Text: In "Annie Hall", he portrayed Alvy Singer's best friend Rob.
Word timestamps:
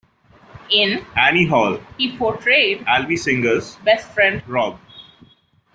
In 0.71 1.05
"Annie 1.15 1.45
Hall", 1.45 1.79
he 1.95 2.17
portrayed 2.17 2.79
Alvy 2.87 3.19
Singer's 3.19 3.75
best 3.85 4.07
friend 4.09 4.41
Rob. 4.47 4.79